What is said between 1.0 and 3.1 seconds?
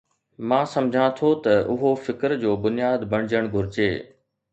ٿو ته اهو فڪر جو بنياد